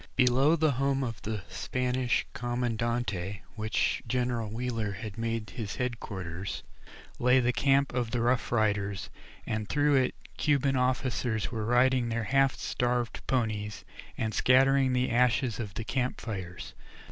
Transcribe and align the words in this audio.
Below 0.15 0.55
the 0.55 0.69
former 0.71 0.77
home 0.89 1.03
of 1.03 1.21
the 1.21 1.43
Spanish 1.47 2.25
comandante, 2.33 3.41
which 3.53 4.01
General 4.07 4.49
Wheeler 4.49 4.93
had 4.93 5.15
made 5.15 5.51
his 5.51 5.75
head 5.75 5.99
quarters, 5.99 6.63
lay 7.19 7.39
the 7.39 7.53
camp 7.53 7.93
of 7.93 8.09
the 8.09 8.19
Rough 8.19 8.51
Riders, 8.51 9.11
and 9.45 9.69
through 9.69 9.93
it 9.97 10.15
Cuban 10.37 10.75
officers 10.75 11.51
were 11.51 11.65
riding 11.67 12.09
their 12.09 12.23
half 12.23 12.55
starved 12.57 13.21
ponies, 13.27 13.85
and 14.17 14.33
scattering 14.33 14.93
the 14.93 15.11
ashes 15.11 15.59
of 15.59 15.75
the 15.75 15.83
camp 15.83 16.19
fires. 16.19 16.73